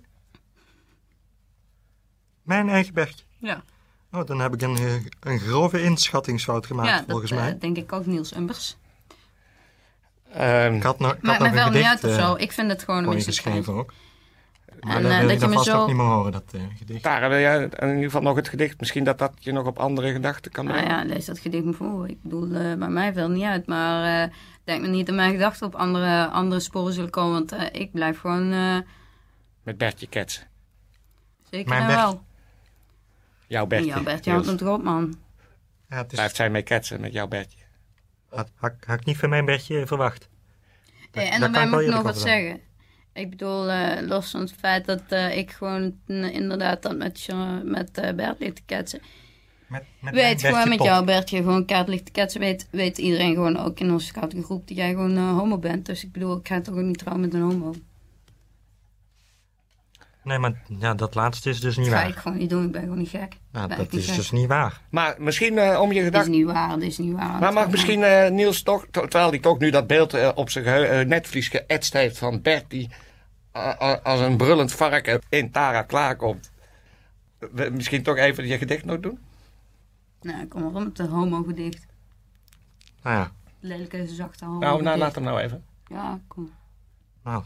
Mijn 2.41 2.69
eigen 2.69 2.93
Bertje. 2.93 3.23
Ja, 3.37 3.63
Oh, 4.15 4.25
dan 4.25 4.39
heb 4.39 4.53
ik 4.53 4.61
een, 4.61 4.77
eh, 4.77 4.93
een 5.19 5.39
grove 5.39 5.81
inschattingsfout 5.83 6.65
gemaakt, 6.65 6.89
ja 6.89 7.03
volgens 7.07 7.29
dat 7.29 7.39
eh, 7.39 7.45
mij. 7.45 7.57
denk 7.57 7.77
ik 7.77 7.93
ook 7.93 8.05
Niels 8.05 8.35
Umbers. 8.35 8.77
Ehm, 10.33 10.73
Ik 10.73 10.83
had 10.83 10.99
nog, 10.99 11.09
ik 11.13 11.17
had 11.21 11.39
Maakt 11.39 11.41
me 11.41 11.51
wel 11.51 11.69
niet 11.69 11.83
uit 11.83 12.03
of 12.03 12.09
eh, 12.09 12.25
zo. 12.27 12.35
Ik 12.37 12.51
vind 12.51 12.71
het 12.71 12.83
gewoon 12.83 12.99
een 12.99 13.05
voor 13.05 13.13
je 13.15 13.25
misselijk 13.25 13.47
geschreven 13.57 13.73
ook. 13.73 13.93
Maar 14.81 14.95
En, 14.95 15.01
dat 15.03 15.11
eh, 15.11 15.17
wil 15.19 15.27
dat 15.27 15.41
je 15.41 15.47
me 15.47 15.53
vast 15.53 15.65
zo- 15.65 15.81
ook 15.81 15.87
niet 15.87 15.95
meer 15.95 16.05
horen, 16.05 16.31
dat 16.31 16.43
eh, 16.51 16.61
gedicht. 16.77 17.03
Tara, 17.03 17.29
wil 17.29 17.39
jij 17.39 17.61
in 17.63 17.87
ieder 17.89 18.03
geval 18.03 18.21
nog 18.21 18.35
het 18.35 18.49
gedicht? 18.49 18.79
Misschien 18.79 19.03
dat 19.03 19.17
dat 19.17 19.31
je 19.39 19.51
nog 19.51 19.65
op 19.65 19.79
andere 19.79 20.11
gedachten 20.11 20.51
kan 20.51 20.65
Nou 20.65 20.77
brengen? 20.79 20.97
ja, 20.97 21.13
lees 21.13 21.25
dat 21.25 21.39
gedicht 21.39 21.63
me 21.63 21.73
voor. 21.73 22.07
Ik 22.09 22.21
bedoel, 22.21 22.43
eh, 22.53 22.73
bij 22.75 22.87
mij 22.89 23.13
veel 23.13 23.29
niet 23.29 23.43
uit. 23.43 23.67
Maar 23.67 24.21
eh, 24.21 24.23
ik 24.33 24.61
denk 24.63 24.81
me 24.81 24.87
niet 24.87 25.05
dat 25.05 25.15
mijn 25.15 25.31
gedachten 25.31 25.67
op 25.67 25.75
andere, 25.75 26.27
andere 26.27 26.61
sporen 26.61 26.93
zullen 26.93 27.09
komen. 27.09 27.31
Want 27.33 27.51
eh, 27.51 27.81
ik 27.81 27.91
blijf 27.91 28.19
gewoon 28.19 28.51
eh, 28.51 28.77
Met 29.63 29.77
Bertje 29.77 30.07
Ketsen. 30.07 30.43
zeker 31.49 31.69
Mijn 31.69 31.85
Bert. 31.87 31.99
wel. 31.99 32.23
Jouw 33.47 33.65
Bertje. 33.65 33.87
Ja, 33.89 34.01
Bert, 34.03 34.23
je 34.25 34.31
Niels. 34.31 34.45
houdt 34.45 34.59
hem 34.59 34.69
toch 34.69 34.77
op, 34.77 34.83
man. 34.83 35.15
Ja, 35.89 35.97
het 35.97 36.11
is, 36.11 36.17
Blijft 36.17 36.35
zij 36.35 36.49
mee 36.49 36.61
ketsen 36.61 37.01
met 37.01 37.13
jouw 37.13 37.27
Bertje. 37.27 37.59
had, 38.29 38.51
had, 38.55 38.73
had 38.85 38.99
ik 38.99 39.05
niet 39.05 39.17
van 39.17 39.29
mijn 39.29 39.45
Bertje 39.45 39.87
verwacht. 39.87 40.29
Hey, 41.11 41.29
en 41.29 41.51
daar 41.51 41.63
ik 41.63 41.69
moet 41.69 41.81
ik 41.81 41.87
nog 41.87 42.01
wat 42.01 42.19
zeggen. 42.19 42.59
Ik 43.13 43.29
bedoel, 43.29 43.69
eh, 43.71 44.07
los 44.07 44.31
van 44.31 44.39
het 44.39 44.53
feit 44.53 44.85
dat 44.85 45.01
eh, 45.07 45.37
ik 45.37 45.51
gewoon 45.51 45.95
eh, 46.07 46.33
inderdaad 46.33 46.81
dat 46.81 46.97
met, 46.97 47.27
met 47.63 47.97
eh, 47.97 48.13
Bert 48.13 48.39
ligt 48.39 48.55
te 48.55 48.61
ketsen. 48.65 48.99
Met, 49.67 49.83
met 50.01 50.13
weet 50.13 50.39
gewoon 50.41 50.53
Bertje 50.53 50.69
met 50.69 50.77
Pop. 50.77 50.87
jou, 50.87 51.05
Bertje, 51.05 51.37
gewoon 51.37 51.65
kaart 51.65 51.87
ligt 51.87 52.05
te 52.05 52.11
ketsen. 52.11 52.39
Weet, 52.39 52.67
weet 52.71 52.97
iedereen 52.97 53.33
gewoon 53.33 53.57
ook 53.57 53.79
in 53.79 53.91
onze 53.91 54.05
scoutinggroep 54.05 54.67
dat 54.67 54.77
jij 54.77 54.89
gewoon 54.89 55.17
eh, 55.17 55.37
homo 55.37 55.57
bent. 55.57 55.85
Dus 55.85 56.03
ik 56.03 56.11
bedoel, 56.11 56.37
ik 56.37 56.47
ga 56.47 56.61
toch 56.61 56.75
ook 56.75 56.81
niet 56.81 56.97
trouwen 56.97 57.25
met 57.25 57.33
een 57.33 57.41
homo. 57.41 57.73
Nee, 60.25 60.37
maar 60.39 60.61
ja, 60.79 60.93
dat 60.93 61.15
laatste 61.15 61.49
is 61.49 61.59
dus 61.59 61.77
niet 61.77 61.85
Dat 61.89 61.95
ga 61.95 62.03
ik 62.05 62.13
waar. 62.13 62.21
gewoon 62.21 62.37
niet 62.37 62.49
doen, 62.49 62.65
ik 62.65 62.71
ben 62.71 62.81
gewoon 62.81 62.97
niet 62.97 63.09
gek. 63.09 63.37
Nou, 63.51 63.67
dat 63.75 63.93
is 63.93 64.05
gek. 64.05 64.15
dus 64.15 64.31
niet 64.31 64.47
waar. 64.47 64.81
Maar 64.89 65.15
misschien 65.17 65.57
eh, 65.57 65.79
om 65.81 65.87
je 65.87 65.93
Dit 65.93 65.97
is 66.01 66.05
gedachten... 66.05 66.31
niet 66.31 66.45
waar, 66.45 66.73
dit 66.79 66.87
is 66.87 66.97
niet 66.97 67.13
waar. 67.13 67.39
Maar 67.39 67.53
mag 67.53 67.69
misschien 67.69 68.03
eh, 68.03 68.31
Niels 68.31 68.61
toch, 68.63 68.85
to- 68.91 69.01
terwijl 69.07 69.29
hij 69.29 69.39
toch 69.39 69.59
nu 69.59 69.69
dat 69.69 69.87
beeld 69.87 70.13
eh, 70.13 70.31
op 70.35 70.49
zijn 70.49 70.65
eh, 70.65 71.05
netvlies 71.05 71.47
geëtst 71.47 71.93
heeft 71.93 72.17
van 72.17 72.41
Bert 72.41 72.69
die 72.69 72.89
als 74.03 74.19
een 74.19 74.37
brullend 74.37 74.71
varken 74.71 75.21
in 75.29 75.51
Tara 75.51 75.81
klaarkomt. 75.81 76.51
Misschien 77.71 78.03
toch 78.03 78.17
even 78.17 78.47
je 78.47 78.57
gedicht 78.57 78.85
nog 78.85 78.99
doen? 78.99 79.19
Nou, 80.21 80.45
kom 80.45 80.61
maar 80.61 80.69
op 80.73 80.83
met 80.83 80.95
de 80.97 81.07
homo 81.07 81.43
gedicht. 81.43 81.85
Nou 83.03 83.15
ja, 83.15 83.31
Lelijke, 83.59 84.07
zachte 84.07 84.45
homo 84.45 84.59
Nou, 84.59 84.81
nou 84.83 84.97
laat 84.97 85.15
hem 85.15 85.23
nou 85.23 85.39
even. 85.39 85.63
Ja, 85.87 86.19
kom. 86.27 86.51
nou, 87.23 87.43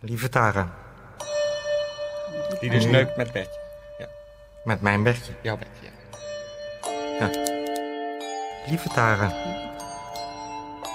lieve 0.00 0.28
Tara, 0.28 0.74
Die 2.60 2.70
dus 2.70 2.84
neukt 2.84 3.16
met 3.16 3.32
Bertje. 3.32 3.60
met 4.64 4.80
mijn 4.80 5.02
Bertje. 5.02 5.32
Jouw 5.40 5.56
Bertje, 5.56 5.86
ja. 7.18 7.30
Lieve 8.66 8.88
Tara, 8.88 9.32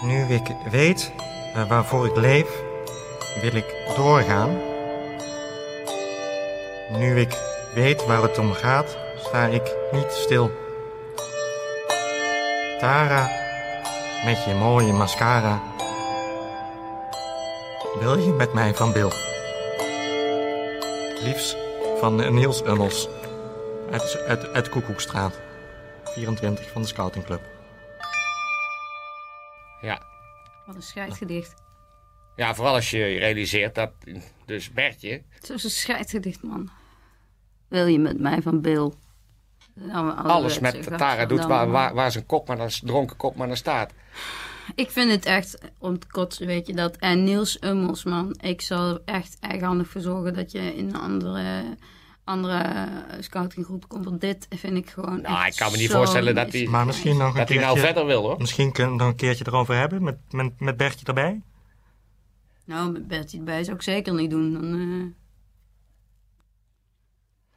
nu 0.01 0.33
ik 0.33 0.47
weet 0.69 1.11
eh, 1.53 1.69
waarvoor 1.69 2.05
ik 2.05 2.15
leef, 2.15 2.61
wil 3.41 3.55
ik 3.55 3.75
doorgaan. 3.95 4.57
Nu 6.89 7.19
ik 7.19 7.37
weet 7.73 8.05
waar 8.05 8.21
het 8.21 8.37
om 8.37 8.53
gaat, 8.53 8.97
sta 9.17 9.45
ik 9.45 9.75
niet 9.91 10.11
stil. 10.11 10.51
Tara, 12.79 13.29
met 14.25 14.43
je 14.43 14.53
mooie 14.53 14.93
mascara, 14.93 15.61
wil 17.99 18.17
je 18.17 18.31
met 18.31 18.53
mij 18.53 18.73
van 18.73 18.91
Bill? 18.93 19.11
Liefs 21.23 21.55
van 21.99 22.33
Niels 22.33 22.65
Ummels, 22.65 23.07
uit, 23.91 24.23
uit, 24.27 24.47
uit 24.47 24.69
Koekoekstraat, 24.69 25.39
24 26.03 26.71
van 26.71 26.81
de 26.81 26.87
Scoutingclub. 26.87 27.41
Ja. 29.81 30.01
Wat 30.65 30.75
een 30.75 30.81
scheidgedicht. 30.81 31.53
ja, 32.35 32.55
vooral 32.55 32.73
als 32.73 32.89
je 32.89 32.97
realiseert 32.97 33.75
dat 33.75 33.91
dus 34.45 34.71
Bertje... 34.71 35.23
Het 35.29 35.49
is 35.49 35.63
een 35.63 35.69
scheidgedicht, 35.69 36.43
man. 36.43 36.69
Wil 37.67 37.85
je 37.85 37.99
met 37.99 38.19
mij 38.19 38.41
van 38.41 38.61
Bill? 38.61 38.91
Nou, 39.73 40.17
alles 40.17 40.59
met 40.59 40.97
Tara 40.97 41.25
doet 41.25 41.45
waar, 41.45 41.93
waar 41.93 42.11
zijn 42.11 42.25
kop 42.25 42.47
maar 42.47 42.57
naar, 42.57 42.79
dronken 42.83 43.17
kop 43.17 43.35
maar 43.35 43.47
naar 43.47 43.57
staat. 43.57 43.93
Ik 44.75 44.91
vind 44.91 45.11
het 45.11 45.25
echt 45.25 45.57
om 45.77 45.91
het 45.93 46.07
kotsen, 46.07 46.47
weet 46.47 46.67
je 46.67 46.73
dat. 46.73 46.95
En 46.95 47.23
Niels 47.23 47.57
Ummels, 47.61 48.03
man. 48.03 48.35
Ik 48.41 48.61
zal 48.61 48.89
er 48.89 49.01
echt 49.05 49.37
eigenhandig 49.39 49.87
voor 49.87 50.01
zorgen 50.01 50.33
dat 50.33 50.51
je 50.51 50.75
in 50.75 50.87
een 50.87 50.95
andere, 50.95 51.63
andere 52.23 52.87
scoutinggroep 53.19 53.87
komt. 53.87 54.05
Want 54.05 54.21
dit 54.21 54.47
vind 54.49 54.77
ik 54.77 54.89
gewoon. 54.89 55.21
Nou, 55.21 55.37
echt 55.45 55.53
ik 55.53 55.59
kan 55.59 55.71
me 55.71 55.77
niet 55.77 55.91
voorstellen 55.91 56.35
dat 56.35 56.51
hij- 56.51 56.67
Maar 56.67 56.85
misschien 56.85 57.17
nog 57.17 57.31
een 57.33 57.37
Dat 57.39 57.47
hij 57.49 57.57
nou 57.57 57.67
keertje... 57.73 57.85
verder 57.93 58.05
wil 58.05 58.21
hoor. 58.21 58.37
Misschien 58.37 58.71
kunnen 58.71 58.93
we 58.93 58.99
nog 58.99 59.07
een 59.07 59.15
keertje 59.15 59.45
erover 59.47 59.75
hebben, 59.75 60.03
met, 60.03 60.17
met, 60.29 60.59
met 60.59 60.77
Bertje 60.77 61.05
erbij. 61.05 61.41
Nou, 62.65 62.91
met 62.91 63.07
Bertie 63.07 63.39
erbij 63.39 63.63
zou 63.63 63.75
ik 63.75 63.81
zeker 63.81 64.13
niet 64.13 64.29
doen. 64.29 64.53
Dan, 64.53 64.63
eh, 64.63 65.05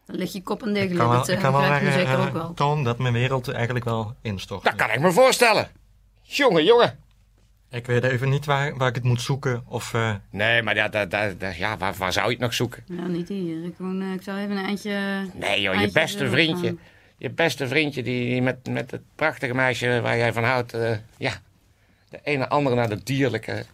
dan 0.06 0.16
lig 0.16 0.32
je 0.32 0.42
kop 0.42 0.62
en 0.62 0.68
Ik 0.68 0.74
degelijk. 0.74 0.98
kan 0.98 1.08
wel, 1.08 1.18
Dat 1.18 1.28
ik 1.28 1.34
eh, 1.36 1.42
kan 1.42 1.52
wel 1.52 1.60
begrijp 1.60 1.82
je 1.82 1.86
zeggen, 1.90 2.06
zeker 2.08 2.20
eh, 2.22 2.26
ook 2.26 2.32
wel. 2.32 2.54
Toon, 2.54 2.84
dat 2.84 2.98
mijn 2.98 3.12
wereld 3.14 3.48
eigenlijk 3.48 3.84
wel 3.84 4.14
instort. 4.22 4.64
Dat 4.64 4.74
kan 4.74 4.90
ik 4.90 5.00
me 5.00 5.12
voorstellen. 5.12 5.70
Jongen, 6.32 6.64
jongen. 6.64 6.98
Ik 7.70 7.86
weet 7.86 8.04
even 8.04 8.28
niet 8.28 8.44
waar, 8.44 8.76
waar 8.76 8.88
ik 8.88 8.94
het 8.94 9.04
moet 9.04 9.20
zoeken. 9.22 9.62
Of, 9.66 9.94
eh, 9.94 10.14
Nee, 10.30 10.62
maar 10.62 10.74
ja, 10.74 10.88
dat, 10.88 11.10
dat, 11.10 11.40
dat- 11.40 11.56
ja 11.56 11.76
waar, 11.76 11.94
waar 11.94 12.12
zou 12.12 12.26
je 12.26 12.32
het 12.32 12.40
nog 12.40 12.54
zoeken? 12.54 12.82
Ja, 12.86 13.06
niet 13.06 13.28
hier. 13.28 13.64
Ik, 13.64 13.74
gewoon, 13.76 14.02
eh, 14.02 14.12
ik 14.12 14.22
zou 14.22 14.38
even 14.38 14.56
een 14.56 14.64
eindje... 14.64 15.26
Nee 15.34 15.60
joh, 15.60 15.80
je 15.80 15.90
beste 15.92 16.28
vriendje. 16.30 16.66
gaan. 16.66 16.78
Je 17.18 17.30
beste 17.30 17.68
vriendje 17.68 18.02
die 18.02 18.42
met, 18.42 18.68
met 18.68 18.90
het 18.90 19.02
prachtige 19.14 19.54
meisje 19.54 20.00
waar 20.00 20.16
jij 20.16 20.32
van 20.32 20.44
houdt. 20.44 20.72
eh, 20.74 20.96
ja, 21.16 21.32
de 22.08 22.20
ene 22.22 22.48
andere 22.48 22.76
naar 22.76 22.88
de 22.88 23.02
dierlijke 23.02 23.64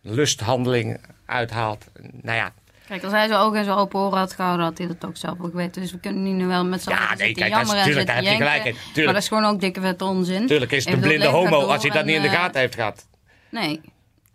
lusthandeling 0.00 1.00
uithaalt. 1.26 1.84
Nou 2.22 2.36
ja, 2.36 2.52
Kijk, 2.88 3.02
als 3.04 3.12
hij 3.12 3.26
zijn 3.26 3.40
ogen 3.40 3.58
en 3.58 3.64
zijn 3.64 3.76
open 3.76 4.00
oren 4.00 4.18
had 4.18 4.32
gehouden, 4.32 4.66
had 4.66 4.78
hij 4.78 4.86
dat 4.86 5.04
ook 5.04 5.16
zelf 5.16 5.40
ook 5.40 5.50
geweten. 5.50 5.82
Dus 5.82 5.92
we 5.92 5.98
kunnen 5.98 6.36
nu 6.36 6.46
wel 6.46 6.64
met 6.64 6.82
z'n 6.82 6.90
Ja, 6.90 6.96
allen 6.96 7.08
nee, 7.18 7.26
zitten 7.26 7.42
kijk, 7.42 7.54
jammeren 7.54 7.78
en 7.80 7.84
tuurlijk, 7.86 8.06
daar 8.06 8.16
zitten 8.16 8.34
heb 8.34 8.38
je 8.40 8.44
jenken. 8.46 8.46
gelijk 8.46 8.64
in, 8.64 8.74
tuurlijk. 8.92 9.04
Maar 9.04 9.14
dat 9.14 9.22
is 9.22 9.28
gewoon 9.28 9.44
ook 9.44 9.60
dikke 9.60 9.80
vette 9.80 10.04
onzin. 10.04 10.40
natuurlijk 10.40 10.72
is 10.72 10.84
het 10.84 10.94
een 10.94 11.00
blinde 11.00 11.26
homo 11.26 11.66
als 11.66 11.82
hij 11.82 11.90
dat 11.90 12.04
niet 12.04 12.16
in 12.16 12.22
de 12.22 12.28
eh, 12.28 12.34
gaten 12.34 12.60
heeft 12.60 12.74
gehad. 12.74 13.06
Nee, 13.50 13.80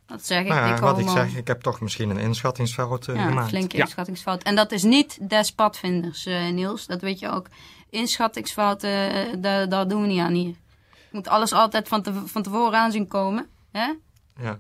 dat 0.06 0.26
zeg 0.26 0.42
ik. 0.42 0.48
nou 0.48 0.68
ja, 0.68 0.74
ik 0.76 0.82
wat 0.82 1.00
ik 1.00 1.10
zeg, 1.10 1.36
ik 1.36 1.48
heb 1.48 1.62
toch 1.62 1.82
misschien 1.82 2.10
een 2.10 2.18
inschattingsfout 2.18 3.08
eh, 3.08 3.16
Ja, 3.16 3.22
een 3.22 3.28
gemaakt. 3.28 3.50
flinke 3.50 3.78
Ja. 3.78 3.84
inschattingsfout. 3.84 4.44
En 4.44 4.56
dat 4.56 4.72
is 4.72 4.84
niet 4.84 5.30
des 5.30 5.52
padvinders, 5.52 6.26
eh, 6.26 6.48
Niels. 6.50 6.86
Dat 6.86 7.02
weet 7.02 7.20
je 7.20 7.30
ook. 7.30 7.48
Inschattingsfouten, 7.90 8.90
eh, 9.12 9.34
daar, 9.38 9.70
daar 9.70 9.88
doen 9.88 10.02
we 10.02 10.08
niet 10.08 10.20
aan 10.22 10.34
hier. 10.34 10.56
Je 10.92 11.10
moet 11.12 11.28
alles 11.28 11.54
altijd 11.54 11.88
van, 11.88 12.02
te, 12.02 12.14
van 12.26 12.42
tevoren 12.44 12.80
aanzien 12.80 13.08
komen. 13.08 13.48
Hè? 13.72 13.94
Ja. 14.42 14.60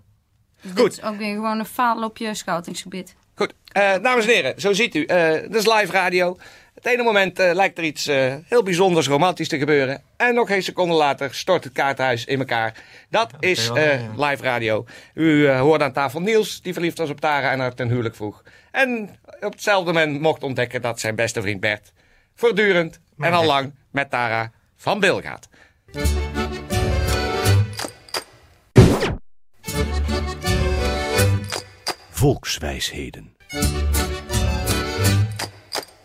Dus 0.61 0.71
Goed. 0.71 0.75
dit 0.75 0.91
is 0.91 1.01
ook 1.03 1.17
weer 1.17 1.33
gewoon 1.33 1.59
een 1.59 1.65
faal 1.65 2.03
op 2.03 2.17
je 2.17 2.33
scoutingsgebied. 2.33 3.15
Goed, 3.35 3.53
eh, 3.71 3.93
dames 4.01 4.25
en 4.25 4.33
heren, 4.33 4.61
zo 4.61 4.73
ziet 4.73 4.95
u, 4.95 5.05
eh 5.05 5.31
dit 5.31 5.55
is 5.55 5.65
live 5.65 5.91
radio. 5.91 6.37
Het 6.75 6.85
ene 6.85 7.03
moment 7.03 7.39
eh, 7.39 7.53
lijkt 7.53 7.77
er 7.77 7.83
iets 7.83 8.05
heel 8.47 8.63
bijzonders 8.63 9.07
romantisch 9.07 9.47
te 9.47 9.57
gebeuren. 9.57 10.01
En 10.17 10.33
nog 10.33 10.47
geen 10.47 10.63
seconde 10.63 10.93
later 10.93 11.33
stort 11.33 11.63
het 11.63 11.73
kaarthuis 11.73 12.25
in 12.25 12.39
elkaar. 12.39 12.83
Dat 13.09 13.31
is 13.39 13.71
live 14.15 14.43
radio. 14.43 14.85
U 15.13 15.49
hoorde 15.49 15.83
aan 15.83 15.93
tafel 15.93 16.21
Niels, 16.21 16.61
die 16.61 16.73
verliefd 16.73 16.97
was 16.97 17.09
op 17.09 17.19
Tara 17.19 17.51
en 17.51 17.59
haar 17.59 17.73
ten 17.73 17.87
huwelijk 17.89 18.15
vroeg. 18.15 18.43
En 18.71 19.09
op 19.41 19.51
hetzelfde 19.51 19.93
moment 19.93 20.21
mocht 20.21 20.43
ontdekken 20.43 20.81
dat 20.81 20.99
zijn 20.99 21.15
beste 21.15 21.41
vriend 21.41 21.59
Bert... 21.59 21.93
voortdurend 22.35 22.99
en 23.17 23.33
al 23.33 23.45
lang 23.45 23.73
met 23.91 24.09
Tara 24.09 24.51
van 24.75 24.99
Bil 24.99 25.21
gaat. 25.21 25.49
Volkswijsheden. 32.23 33.35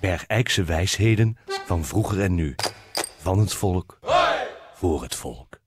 Bergijkse 0.00 0.64
wijsheden 0.64 1.38
van 1.46 1.84
vroeger 1.84 2.20
en 2.20 2.34
nu. 2.34 2.54
Van 3.18 3.38
het 3.38 3.54
volk. 3.54 3.98
Voor 4.74 5.02
het 5.02 5.14
volk. 5.14 5.58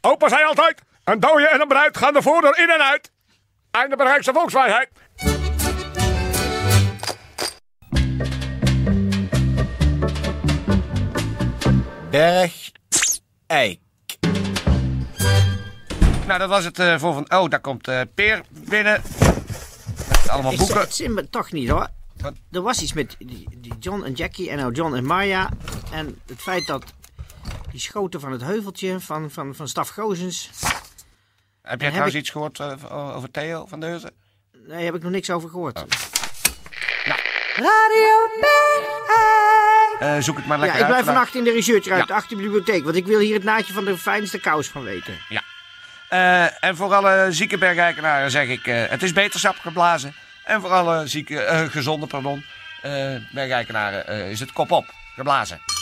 Opa 0.00 0.28
zei 0.28 0.44
altijd, 0.44 0.82
een 1.04 1.20
dode 1.20 1.48
en 1.48 1.60
een 1.60 1.68
bruid 1.68 1.96
gaan 1.96 2.12
de 2.12 2.22
voordeur 2.22 2.58
in 2.58 2.70
en 2.70 2.82
uit. 2.82 3.12
Einde 3.70 3.96
Bergijkse 3.96 4.32
volkswijsheid. 4.32 4.90
Berg 12.10 12.70
Eik. 13.46 13.83
Nou, 16.26 16.38
dat 16.38 16.48
was 16.48 16.64
het 16.64 16.78
eh, 16.78 16.98
voor 16.98 17.12
van... 17.14 17.30
Oh, 17.40 17.48
daar 17.50 17.60
komt 17.60 17.88
eh, 17.88 18.00
Peer 18.14 18.40
binnen. 18.50 19.02
Met 20.08 20.28
allemaal 20.28 20.56
boeken. 20.56 20.80
het 20.80 20.94
zin 20.94 21.14
me 21.14 21.28
toch 21.30 21.52
niet 21.52 21.68
hoor. 21.68 21.88
Wat? 22.16 22.32
Er 22.52 22.62
was 22.62 22.82
iets 22.82 22.92
met 22.92 23.14
die, 23.18 23.48
die 23.56 23.72
John 23.80 24.02
en 24.04 24.12
Jackie 24.12 24.50
en 24.50 24.56
nou 24.56 24.72
John 24.72 24.94
en 24.94 25.04
Maya. 25.06 25.48
En 25.92 26.20
het 26.26 26.40
feit 26.42 26.66
dat 26.66 26.84
die 27.70 27.80
schoten 27.80 28.20
van 28.20 28.32
het 28.32 28.40
heuveltje 28.42 29.00
van, 29.00 29.30
van, 29.30 29.54
van 29.54 29.68
Staf 29.68 29.88
Gozens. 29.88 30.50
Heb 31.62 31.80
jij 31.80 31.88
trouwens 31.88 32.14
ik- 32.14 32.20
iets 32.20 32.30
gehoord 32.30 32.60
eh, 32.60 33.16
over 33.16 33.30
Theo 33.30 33.66
van 33.66 33.80
Deuzen? 33.80 34.10
Nee, 34.52 34.68
daar 34.68 34.80
heb 34.80 34.94
ik 34.94 35.02
nog 35.02 35.10
niks 35.12 35.30
over 35.30 35.48
gehoord. 35.48 35.78
Oh. 35.78 35.84
Eh, 39.98 40.16
zoek 40.20 40.36
het 40.36 40.46
maar 40.46 40.56
Ja, 40.58 40.62
lekker 40.64 40.80
ik 40.80 40.86
blijf 40.86 40.92
uit. 40.96 41.04
vannacht 41.04 41.34
in 41.34 41.44
de 41.44 41.52
researchruimte 41.52 42.12
Ja. 42.12 42.18
achter 42.18 42.36
de 42.36 42.42
bibliotheek. 42.42 42.84
Want 42.84 42.96
ik 42.96 43.06
wil 43.06 43.18
hier 43.18 43.34
het 43.34 43.44
naadje 43.44 43.72
van 43.72 43.84
de 43.84 43.98
fijnste 43.98 44.40
kous 44.40 44.68
van 44.68 44.82
weten. 44.82 45.18
Ja. 45.28 45.42
Eh, 46.14 46.64
en 46.64 46.76
voor 46.76 46.94
alle 46.94 47.26
zieke 47.32 47.58
bergeikenaren 47.58 48.30
zeg 48.30 48.48
ik, 48.48 48.66
eh, 48.66 48.82
het 48.88 49.02
is 49.02 49.12
beterschap 49.12 49.58
geblazen. 49.58 50.14
En 50.44 50.60
voor 50.60 50.70
alle 50.70 51.06
zieke, 51.06 51.40
eh, 51.40 51.64
gezonde, 51.68 52.06
pardon, 52.06 52.44
bergeikenaren 53.32 54.06
eh, 54.06 54.30
is 54.30 54.40
het 54.40 54.52
kop 54.52 54.70
op 54.70 54.94
geblazen. 55.14 55.73